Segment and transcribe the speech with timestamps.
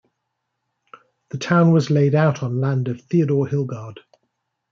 [1.29, 3.99] The town was laid out on land of Theodore Hilgard.